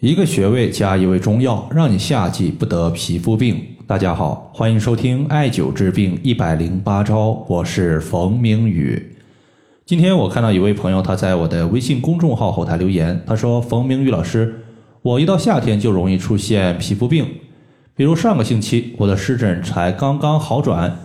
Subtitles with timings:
[0.00, 3.62] 一个穴位加一味中药，让你夏季不得皮肤病。
[3.86, 9.14] 大家好，欢迎收听艾灸治病一百零八招，我是冯明宇。
[9.84, 14.64] 今天我看到一位朋友，他在我的微信公众号后台留言，他说：“冯明宇老师，
[15.02, 17.26] 我一到夏天就容易出现皮肤病，
[17.94, 20.96] 比如上个星期我的湿疹才刚刚好转，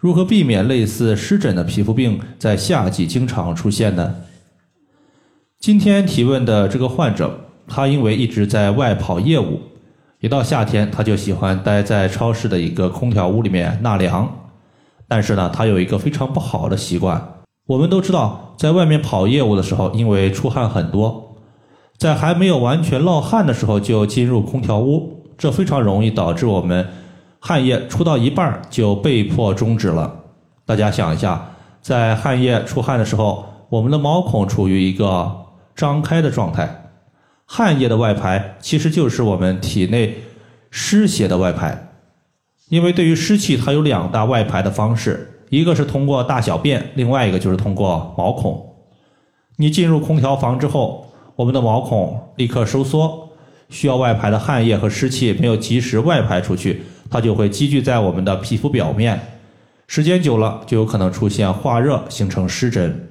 [0.00, 4.16] 如何避免类似湿疹的皮肤病在夏季经常出现呢？”
[5.60, 7.46] 今天提问的这个患者。
[7.70, 9.60] 他因为一直在外跑业务，
[10.18, 14.28] 一到夏天他就喜欢待在超市的一个空调屋里面纳凉。
[15.06, 17.34] 但是呢，他有一个非常不好的习惯。
[17.66, 21.36] 我们都知道，在外面跑业务的时候，因为出汗很多，
[21.96, 26.88] 在还没有完全落汗的时候就进入空调屋，这非常容易导致我们
[27.38, 30.12] 汗液出到一半就被迫终止了。
[30.66, 36.89] 大家想一下，在汗液出汗的时候，我们的毛孔处于一个张开的状态。
[37.52, 40.18] 汗液的外排其实就是我们体内
[40.70, 41.88] 湿邪的外排，
[42.68, 48.64] 因为对于湿气，它有两大外排的方式，一个是通过大小便，另外一个就是通过毛孔。
[49.56, 53.30] 你进入空调房之后，我们的毛孔立刻收缩，
[53.68, 59.20] 需要外排的汗液和湿气没有及时外排出去，它就会积聚在我们的皮肤表面，
[59.88, 63.08] 时间久了就有可能出现化热，形成湿疹。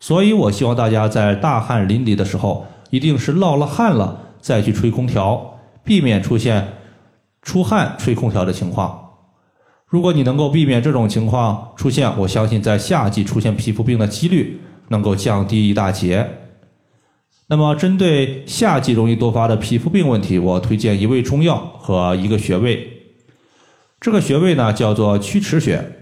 [0.00, 2.66] 所以我希望大家在大汗淋漓的时候。
[2.90, 6.74] 一定是落了汗了再去吹空调，避免出现
[7.42, 9.02] 出汗吹空调的情况。
[9.86, 16.28] 如果你能够避免这种情况出现，我相信在夏季出现皮肤病的几率能够降低一大截。
[17.48, 22.92] 那么，针对夏季容易多发的皮肤病问题，我推荐一味中药和一个穴位。
[24.00, 25.92] 这个穴位呢叫做曲池穴。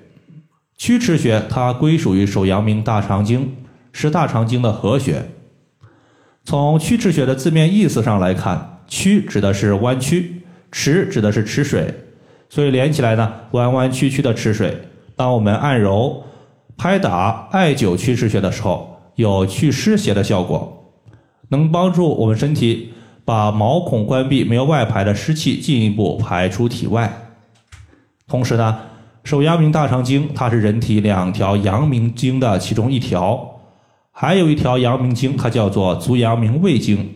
[0.79, 3.55] 曲池穴它归属于手阳明大肠经，
[3.93, 5.31] 是大肠经的合穴。
[6.45, 11.93] 从曲池穴的字面意思上来看，曲指的是弯曲，池指的是池水，
[12.51, 14.77] 所以连起来呢，弯弯曲曲的池水。
[15.17, 16.23] 当我们按揉、
[16.77, 20.93] 拍打、艾灸曲池穴的时候，有祛湿邪的效果，
[21.49, 22.93] 能帮助我们身体
[23.25, 27.11] 把毛孔关闭、没有外排的湿气进一步排出体外。
[28.29, 28.81] 同时呢，
[29.23, 33.54] 手阳明大肠经它是人体两条阳明经的其中一条。
[34.17, 37.15] 还有一条阳明经，它叫做足阳明胃经，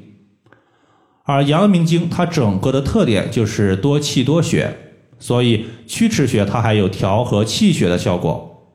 [1.22, 4.76] 而阳明经它整个的特点就是多气多血，
[5.20, 8.74] 所以曲池穴它还有调和气血的效果。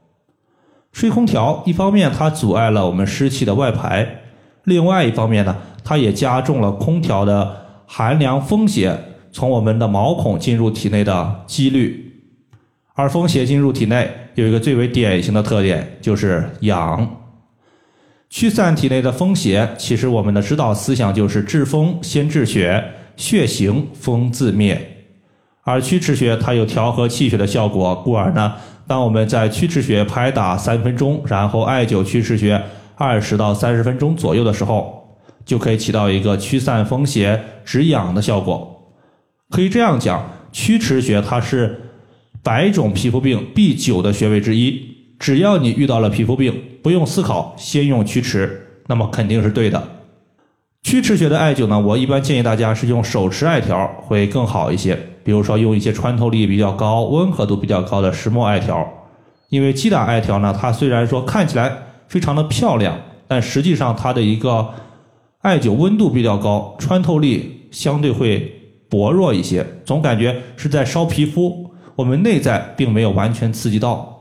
[0.94, 4.22] 吹空调，一方面它阻碍了我们湿气的外排，
[4.63, 8.97] 另外一方面呢，它也加重了空调的寒凉风邪
[9.34, 12.23] 从我们的毛孔进入体内的几率。
[12.94, 17.22] 而风邪进入体内有一个最为典型的特点，就是痒。
[18.33, 22.83] 驱散体内的风邪，其实我们的指导思想就是治风先治血，
[23.16, 25.05] 血行风自灭。
[25.61, 28.55] 而曲池穴它有调和气血的效果，故而呢，
[28.88, 32.59] 当我们在曲池穴拍打三分钟，然后艾灸曲池穴
[32.95, 38.95] 二十到三十分钟左右的时候，就可以起到一个驱散风邪、止痒的效果。
[39.51, 41.79] 可以这样讲，曲池穴它是
[42.41, 44.92] 百种皮肤病必灸的穴位之一。
[45.19, 49.81] 只要你遇到了皮肤病，不用思考，先用曲池，那么肯定是对的。
[50.81, 54.97] 曲池穴的艾灸呢，我一般建议大家是用手持艾条会更好一些。
[55.23, 58.85] 比如说用一些穿透力比较高、温和度比较高的石墨艾条，
[59.47, 61.72] 因为击打艾条呢，它虽然说看起来
[62.09, 64.68] 非常的漂亮，但实际上它的一个
[65.40, 68.53] 艾灸温度比较高，穿透力相对会
[68.90, 74.12] 薄弱一些，总感觉是在烧皮肤，我们内在并没有完全刺激到。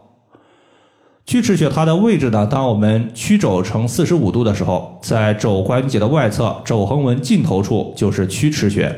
[1.24, 2.46] 曲池穴它的位置呢？
[2.46, 8.94] 当我们曲肘呈四十五度的时候，在肘关节的外侧肘横纹尽头处就是曲池穴。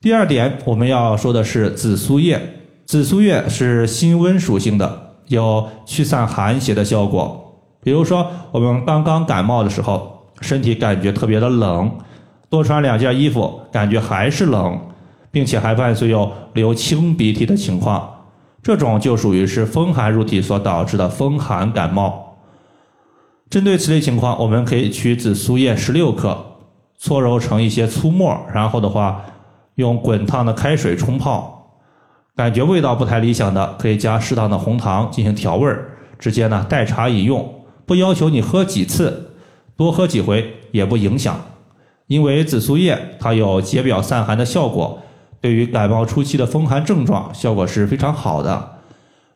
[0.00, 2.40] 第二点，我们要说的是紫苏叶。
[2.86, 7.40] 紫苏叶是辛温属性的，有驱散寒邪的效果。
[7.82, 11.90] 比如说，我们刚刚感冒的时候，身体感觉特别的冷，
[12.48, 14.78] 多穿两件衣服，感觉还是冷，
[15.30, 18.08] 并且还伴随有流清鼻涕的情况。
[18.64, 22.38] 这种就属于是风寒入体所导致的风寒感冒。
[23.50, 26.46] 针对此类情况，我们可以取紫苏叶十六克，
[26.96, 29.22] 搓揉成一些粗末，然后的话
[29.74, 31.76] 用滚烫的开水冲泡。
[32.34, 37.66] 感觉味道不太理想的，可以加适当的红糖进行调味儿，直接呢代茶饮用。
[37.84, 39.32] 不要求你喝几次，
[39.76, 41.38] 多喝几回也不影响，
[42.06, 45.00] 因为紫苏叶它有解表散寒的效果。
[45.44, 48.78] 对于感冒初期的风寒症状，效果是非常好的。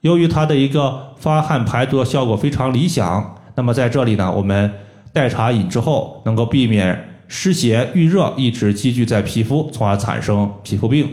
[0.01, 4.73] 由于它的一个发汗排毒的效果非常理想，那么在这里呢，我们
[5.13, 11.07] 代茶饮之后，能够避免湿邪郁热一直积聚在皮肤，从而产生皮肤病。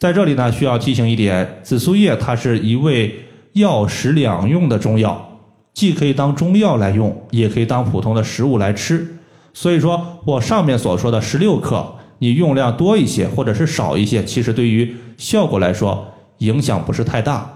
[0.00, 5.38] 在这里呢，需要提醒一点，紫苏叶它是一味药食两用的中药，
[5.74, 9.16] 既可以当中药来用，也可以当普通的食物来吃。
[9.54, 16.06] 所以说我上面所说的十六克，你用量多一些或者是少一些，其实对于效果来说
[16.38, 17.50] 影响不是太大。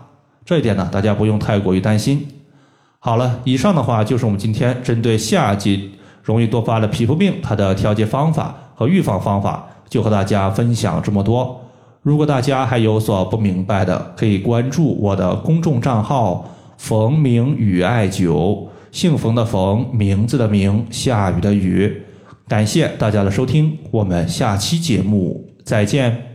[0.44, 2.26] 这一点呢，大家不用太过于担心。
[2.98, 11.60] 好了，以上的话就是我们今天针对夏季容易多发的皮肤病，它的调节方法和预防方法，就和大家分享这么多。
[12.00, 16.46] 如果大家还有所不明白的，可以关注我的公众账号
[16.76, 22.03] “冯明宇艾灸”，姓冯的冯，名字的名，下雨的雨。
[22.46, 26.33] 感谢大家的收听，我们下期节目再见。